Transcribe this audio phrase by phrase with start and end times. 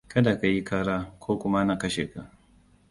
[0.13, 2.21] Kada ka yi kara, ko kuma na kashe ka.